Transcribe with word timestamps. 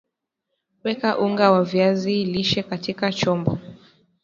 weka 0.83 1.09
unga 1.25 1.47
wa 1.51 1.63
viazi 1.63 2.25
lishe 2.25 2.63
katika 2.63 3.11
chombo 3.13 3.59